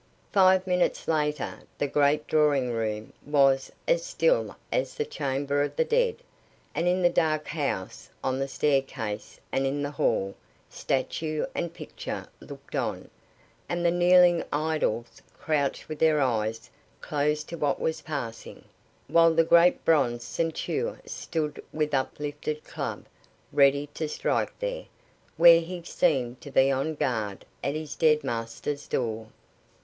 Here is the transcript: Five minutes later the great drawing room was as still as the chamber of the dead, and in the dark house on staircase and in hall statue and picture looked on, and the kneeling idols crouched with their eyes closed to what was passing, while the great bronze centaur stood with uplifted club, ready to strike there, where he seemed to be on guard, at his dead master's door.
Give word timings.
Five 0.33 0.65
minutes 0.65 1.07
later 1.07 1.59
the 1.77 1.85
great 1.85 2.25
drawing 2.25 2.71
room 2.71 3.13
was 3.23 3.71
as 3.87 4.03
still 4.03 4.55
as 4.71 4.95
the 4.95 5.05
chamber 5.05 5.61
of 5.61 5.75
the 5.75 5.85
dead, 5.85 6.23
and 6.73 6.87
in 6.87 7.03
the 7.03 7.07
dark 7.09 7.45
house 7.49 8.09
on 8.23 8.47
staircase 8.47 9.39
and 9.51 9.67
in 9.67 9.83
hall 9.83 10.33
statue 10.71 11.45
and 11.53 11.71
picture 11.71 12.25
looked 12.39 12.73
on, 12.73 13.11
and 13.69 13.85
the 13.85 13.91
kneeling 13.91 14.43
idols 14.51 15.21
crouched 15.37 15.87
with 15.87 15.99
their 15.99 16.19
eyes 16.19 16.71
closed 16.99 17.47
to 17.49 17.55
what 17.55 17.79
was 17.79 18.01
passing, 18.01 18.65
while 19.07 19.31
the 19.31 19.43
great 19.43 19.85
bronze 19.85 20.23
centaur 20.23 20.99
stood 21.05 21.63
with 21.71 21.93
uplifted 21.93 22.63
club, 22.63 23.05
ready 23.53 23.85
to 23.93 24.09
strike 24.09 24.57
there, 24.57 24.85
where 25.37 25.59
he 25.61 25.83
seemed 25.83 26.41
to 26.41 26.49
be 26.49 26.71
on 26.71 26.95
guard, 26.95 27.45
at 27.63 27.75
his 27.75 27.93
dead 27.93 28.23
master's 28.23 28.87
door. 28.87 29.27